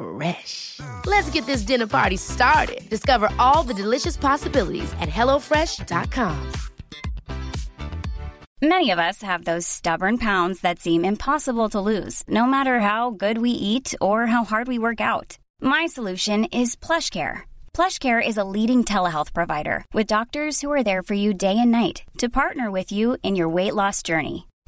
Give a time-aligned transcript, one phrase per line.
[0.00, 0.80] Fresh.
[1.06, 2.88] Let's get this dinner party started.
[2.88, 6.52] Discover all the delicious possibilities at hellofresh.com.
[8.62, 13.10] Many of us have those stubborn pounds that seem impossible to lose, no matter how
[13.10, 15.38] good we eat or how hard we work out.
[15.62, 17.48] My solution is PlushCare.
[17.72, 21.70] PlushCare is a leading telehealth provider with doctors who are there for you day and
[21.70, 24.49] night to partner with you in your weight loss journey.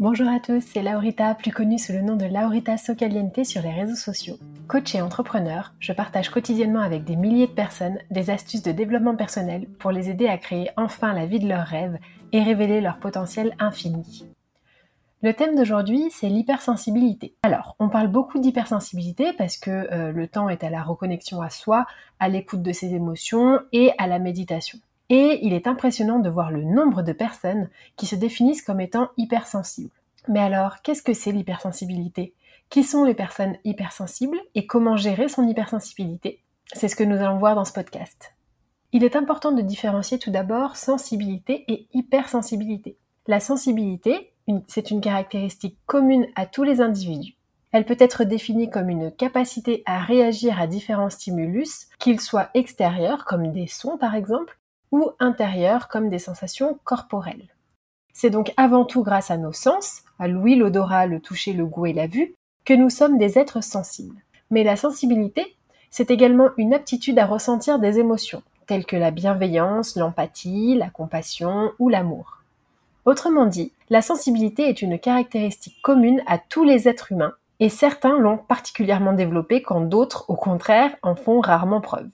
[0.00, 3.70] Bonjour à tous, c'est Laurita, plus connue sous le nom de Laurita Socaliente sur les
[3.70, 4.38] réseaux sociaux.
[4.66, 9.14] Coach et entrepreneur, je partage quotidiennement avec des milliers de personnes des astuces de développement
[9.14, 11.98] personnel pour les aider à créer enfin la vie de leurs rêves
[12.32, 14.24] et révéler leur potentiel infini.
[15.20, 17.34] Le thème d'aujourd'hui, c'est l'hypersensibilité.
[17.42, 21.50] Alors, on parle beaucoup d'hypersensibilité parce que euh, le temps est à la reconnexion à
[21.50, 21.84] soi,
[22.20, 24.78] à l'écoute de ses émotions et à la méditation.
[25.10, 29.10] Et il est impressionnant de voir le nombre de personnes qui se définissent comme étant
[29.16, 29.90] hypersensibles.
[30.28, 32.32] Mais alors, qu'est-ce que c'est l'hypersensibilité?
[32.68, 36.40] Qui sont les personnes hypersensibles et comment gérer son hypersensibilité?
[36.72, 38.34] C'est ce que nous allons voir dans ce podcast.
[38.92, 42.96] Il est important de différencier tout d'abord sensibilité et hypersensibilité.
[43.26, 44.32] La sensibilité,
[44.68, 47.34] c'est une caractéristique commune à tous les individus.
[47.72, 53.24] Elle peut être définie comme une capacité à réagir à différents stimulus, qu'ils soient extérieurs,
[53.24, 54.58] comme des sons par exemple,
[54.92, 57.48] ou intérieurs, comme des sensations corporelles.
[58.12, 61.86] C'est donc avant tout grâce à nos sens, à l'ouïe, l'odorat, le toucher, le goût
[61.86, 62.34] et la vue,
[62.64, 64.22] que nous sommes des êtres sensibles.
[64.50, 65.56] Mais la sensibilité,
[65.90, 71.72] c'est également une aptitude à ressentir des émotions, telles que la bienveillance, l'empathie, la compassion
[71.78, 72.38] ou l'amour.
[73.06, 78.18] Autrement dit, la sensibilité est une caractéristique commune à tous les êtres humains, et certains
[78.18, 82.10] l'ont particulièrement développée quand d'autres, au contraire, en font rarement preuve.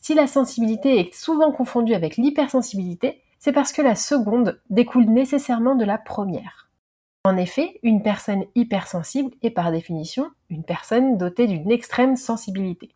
[0.00, 5.74] Si la sensibilité est souvent confondue avec l'hypersensibilité, c'est parce que la seconde découle nécessairement
[5.74, 6.70] de la première.
[7.24, 12.94] En effet, une personne hypersensible est par définition une personne dotée d'une extrême sensibilité.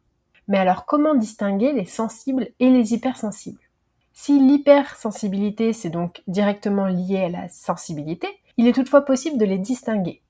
[0.48, 3.60] Mais alors comment distinguer les sensibles et les hypersensibles?
[4.14, 9.58] Si l'hypersensibilité c'est donc directement lié à la sensibilité, il est toutefois possible de les
[9.58, 10.22] distinguer.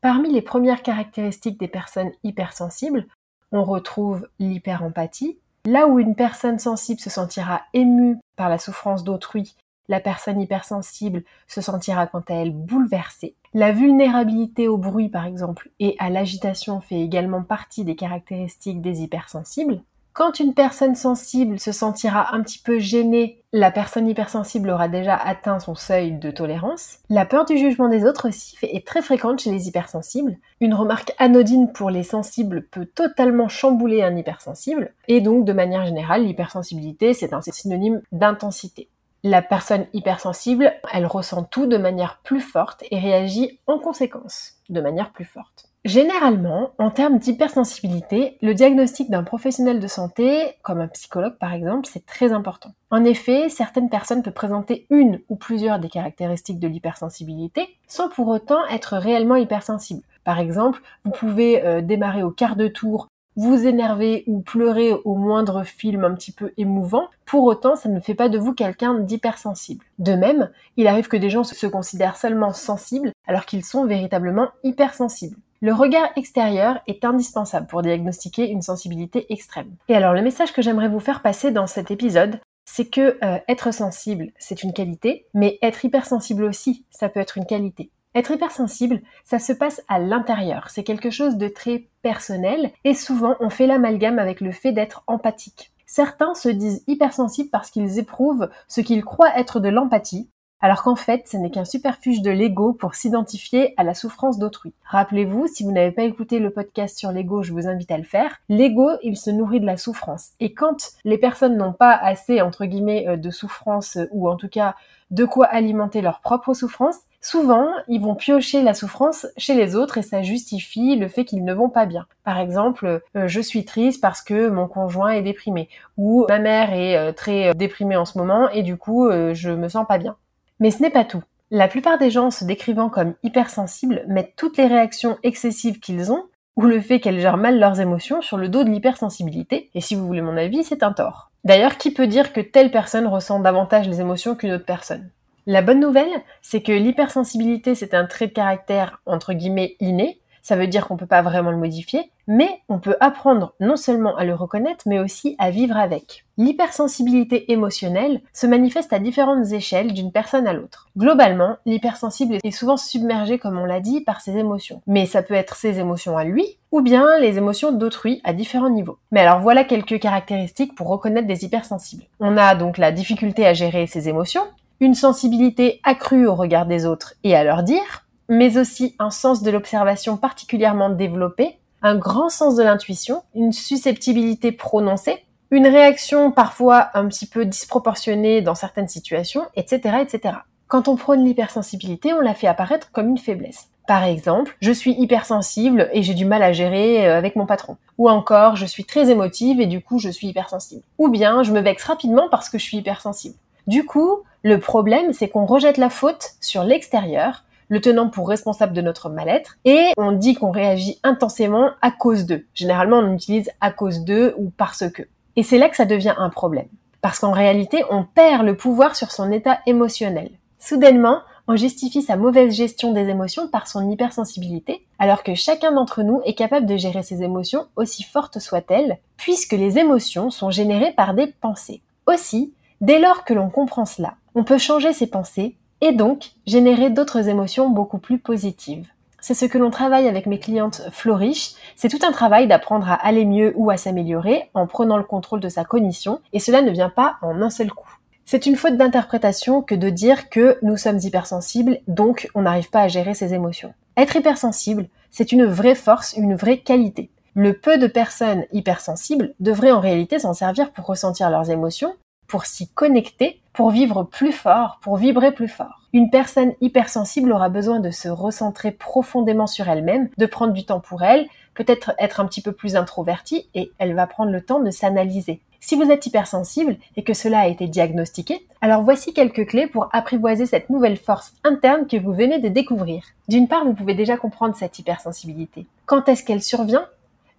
[0.00, 3.06] Parmi les premières caractéristiques des personnes hypersensibles,
[3.52, 5.38] on retrouve l'hyperempathie.
[5.66, 9.54] Là où une personne sensible se sentira émue par la souffrance d'autrui,
[9.88, 13.34] la personne hypersensible se sentira quant à elle bouleversée.
[13.52, 19.02] La vulnérabilité au bruit par exemple et à l'agitation fait également partie des caractéristiques des
[19.02, 19.82] hypersensibles.
[20.20, 25.16] Quand une personne sensible se sentira un petit peu gênée, la personne hypersensible aura déjà
[25.16, 26.98] atteint son seuil de tolérance.
[27.08, 30.36] La peur du jugement des autres aussi est très fréquente chez les hypersensibles.
[30.60, 34.92] Une remarque anodine pour les sensibles peut totalement chambouler un hypersensible.
[35.08, 38.90] Et donc, de manière générale, l'hypersensibilité, c'est un synonyme d'intensité.
[39.22, 44.82] La personne hypersensible, elle ressent tout de manière plus forte et réagit en conséquence, de
[44.82, 45.69] manière plus forte.
[45.86, 51.88] Généralement, en termes d'hypersensibilité, le diagnostic d'un professionnel de santé, comme un psychologue par exemple,
[51.90, 52.72] c'est très important.
[52.90, 58.28] En effet, certaines personnes peuvent présenter une ou plusieurs des caractéristiques de l'hypersensibilité sans pour
[58.28, 60.02] autant être réellement hypersensibles.
[60.22, 65.14] Par exemple, vous pouvez euh, démarrer au quart de tour, vous énerver ou pleurer au
[65.14, 68.98] moindre film un petit peu émouvant, pour autant ça ne fait pas de vous quelqu'un
[68.98, 69.86] d'hypersensible.
[69.98, 74.50] De même, il arrive que des gens se considèrent seulement sensibles alors qu'ils sont véritablement
[74.62, 75.38] hypersensibles.
[75.62, 79.76] Le regard extérieur est indispensable pour diagnostiquer une sensibilité extrême.
[79.88, 83.38] Et alors le message que j'aimerais vous faire passer dans cet épisode, c'est que euh,
[83.46, 87.90] être sensible, c'est une qualité, mais être hypersensible aussi, ça peut être une qualité.
[88.14, 93.36] Être hypersensible, ça se passe à l'intérieur, c'est quelque chose de très personnel et souvent
[93.40, 95.72] on fait l'amalgame avec le fait d'être empathique.
[95.84, 100.30] Certains se disent hypersensibles parce qu'ils éprouvent ce qu'ils croient être de l'empathie,
[100.60, 104.74] alors qu'en fait, ce n'est qu'un superfuge de l'ego pour s'identifier à la souffrance d'autrui.
[104.84, 108.04] Rappelez-vous, si vous n'avez pas écouté le podcast sur l'ego, je vous invite à le
[108.04, 108.36] faire.
[108.48, 110.30] L'ego, il se nourrit de la souffrance.
[110.38, 114.36] Et quand les personnes n'ont pas assez, entre guillemets, euh, de souffrance, euh, ou en
[114.36, 114.74] tout cas
[115.10, 119.98] de quoi alimenter leur propre souffrance, Souvent, ils vont piocher la souffrance chez les autres
[119.98, 122.06] et ça justifie le fait qu'ils ne vont pas bien.
[122.24, 125.68] Par exemple, euh, je suis triste parce que mon conjoint est déprimé
[125.98, 129.86] ou ma mère est très déprimée en ce moment et du coup, je me sens
[129.86, 130.16] pas bien.
[130.60, 131.22] Mais ce n'est pas tout.
[131.50, 136.26] La plupart des gens se décrivant comme hypersensibles mettent toutes les réactions excessives qu'ils ont,
[136.56, 139.94] ou le fait qu'elles gèrent mal leurs émotions sur le dos de l'hypersensibilité, et si
[139.94, 141.30] vous voulez mon avis, c'est un tort.
[141.44, 145.10] D'ailleurs, qui peut dire que telle personne ressent davantage les émotions qu'une autre personne?
[145.46, 150.56] La bonne nouvelle, c'est que l'hypersensibilité, c'est un trait de caractère entre guillemets inné, ça
[150.56, 154.24] veut dire qu'on peut pas vraiment le modifier, mais on peut apprendre non seulement à
[154.24, 156.24] le reconnaître, mais aussi à vivre avec.
[156.38, 160.88] L'hypersensibilité émotionnelle se manifeste à différentes échelles d'une personne à l'autre.
[160.96, 164.80] Globalement, l'hypersensible est souvent submergé, comme on l'a dit, par ses émotions.
[164.86, 168.70] Mais ça peut être ses émotions à lui, ou bien les émotions d'autrui à différents
[168.70, 168.98] niveaux.
[169.10, 172.04] Mais alors voilà quelques caractéristiques pour reconnaître des hypersensibles.
[172.20, 174.44] On a donc la difficulté à gérer ses émotions,
[174.80, 179.42] une sensibilité accrue au regard des autres et à leur dire, mais aussi un sens
[179.42, 186.90] de l'observation particulièrement développé, un grand sens de l'intuition, une susceptibilité prononcée, une réaction parfois
[186.94, 190.36] un petit peu disproportionnée dans certaines situations, etc., etc.
[190.68, 193.68] Quand on prône l'hypersensibilité, on la fait apparaître comme une faiblesse.
[193.88, 197.76] Par exemple, je suis hypersensible et j'ai du mal à gérer euh, avec mon patron.
[197.98, 200.82] Ou encore, je suis très émotive et du coup, je suis hypersensible.
[200.98, 203.34] Ou bien, je me vexe rapidement parce que je suis hypersensible.
[203.66, 208.74] Du coup, le problème, c'est qu'on rejette la faute sur l'extérieur le tenant pour responsable
[208.74, 212.44] de notre mal-être, et on dit qu'on réagit intensément à cause d'eux.
[212.52, 215.04] Généralement, on utilise à cause d'eux ou parce que.
[215.36, 216.68] Et c'est là que ça devient un problème.
[217.00, 220.30] Parce qu'en réalité, on perd le pouvoir sur son état émotionnel.
[220.58, 226.02] Soudainement, on justifie sa mauvaise gestion des émotions par son hypersensibilité, alors que chacun d'entre
[226.02, 230.92] nous est capable de gérer ses émotions aussi fortes soient-elles, puisque les émotions sont générées
[230.92, 231.82] par des pensées.
[232.06, 236.90] Aussi, dès lors que l'on comprend cela, on peut changer ses pensées et donc générer
[236.90, 238.88] d'autres émotions beaucoup plus positives.
[239.20, 241.52] C'est ce que l'on travaille avec mes clientes floriches.
[241.76, 245.40] C'est tout un travail d'apprendre à aller mieux ou à s'améliorer en prenant le contrôle
[245.40, 247.96] de sa cognition et cela ne vient pas en un seul coup.
[248.24, 252.82] C'est une faute d'interprétation que de dire que nous sommes hypersensibles, donc on n'arrive pas
[252.82, 253.74] à gérer ses émotions.
[253.96, 257.10] Être hypersensible, c'est une vraie force, une vraie qualité.
[257.34, 261.94] Le peu de personnes hypersensibles devraient en réalité s'en servir pour ressentir leurs émotions,
[262.30, 265.82] pour s'y connecter, pour vivre plus fort, pour vibrer plus fort.
[265.92, 270.78] Une personne hypersensible aura besoin de se recentrer profondément sur elle-même, de prendre du temps
[270.78, 274.60] pour elle, peut-être être un petit peu plus introvertie et elle va prendre le temps
[274.60, 275.40] de s'analyser.
[275.58, 279.88] Si vous êtes hypersensible et que cela a été diagnostiqué, alors voici quelques clés pour
[279.92, 283.02] apprivoiser cette nouvelle force interne que vous venez de découvrir.
[283.28, 285.66] D'une part, vous pouvez déjà comprendre cette hypersensibilité.
[285.84, 286.86] Quand est-ce qu'elle survient?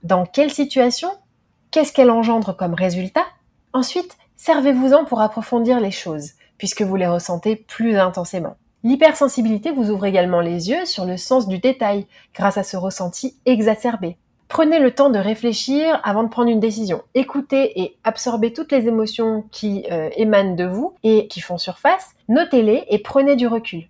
[0.03, 1.09] Dans quelle situation?
[1.71, 3.25] Qu'est-ce qu'elle engendre comme résultat?
[3.73, 8.55] Ensuite, servez-vous-en pour approfondir les choses, puisque vous les ressentez plus intensément.
[8.83, 13.35] L'hypersensibilité vous ouvre également les yeux sur le sens du détail, grâce à ce ressenti
[13.45, 14.17] exacerbé.
[14.47, 17.03] Prenez le temps de réfléchir avant de prendre une décision.
[17.13, 22.15] Écoutez et absorbez toutes les émotions qui euh, émanent de vous et qui font surface.
[22.27, 23.89] Notez-les et prenez du recul.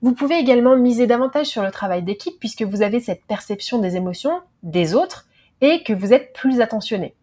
[0.00, 3.96] Vous pouvez également miser davantage sur le travail d'équipe puisque vous avez cette perception des
[3.96, 5.26] émotions des autres
[5.60, 7.16] et que vous êtes plus attentionné.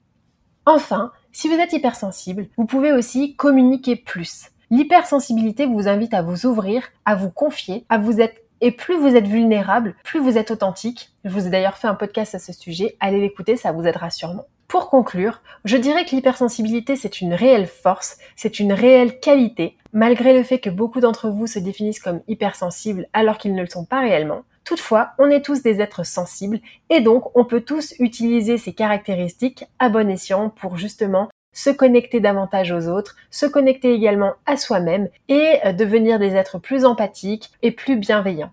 [0.66, 4.52] Enfin, si vous êtes hypersensible, vous pouvez aussi communiquer plus.
[4.72, 9.18] L'hypersensibilité vous invite à vous ouvrir, à vous confier, à vous être et plus vous
[9.18, 11.12] êtes vulnérable, plus vous êtes authentique.
[11.26, 14.12] Je vous ai d'ailleurs fait un podcast à ce sujet, allez l'écouter, ça vous aidera
[14.12, 14.46] sûrement.
[14.70, 20.34] Pour conclure, je dirais que l'hypersensibilité c'est une réelle force, c'est une réelle qualité, malgré
[20.34, 23.84] le fait que beaucoup d'entre vous se définissent comme hypersensibles alors qu'ils ne le sont
[23.84, 24.44] pas réellement.
[24.66, 29.66] Toutefois, on est tous des êtres sensibles et donc on peut tous utiliser ces caractéristiques
[29.78, 35.08] à bon escient pour justement se connecter davantage aux autres, se connecter également à soi-même
[35.30, 38.52] et euh, devenir des êtres plus empathiques et plus bienveillants.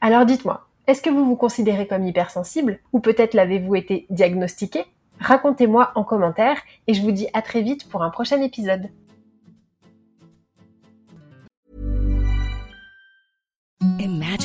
[0.00, 4.84] Alors dites-moi, est-ce que vous vous considérez comme hypersensible ou peut-être l'avez-vous été diagnostiqué?
[5.20, 8.90] Racontez-moi en commentaire et je vous dis à très vite pour un prochain épisode.